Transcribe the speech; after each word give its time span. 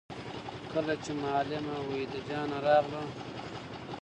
کله 0.71 0.93
چې 1.03 1.11
معلم 1.21 1.65
وحيده 1.71 2.19
جانه 2.27 2.57
راغله 2.65 3.03